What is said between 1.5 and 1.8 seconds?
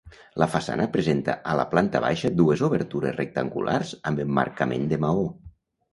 a la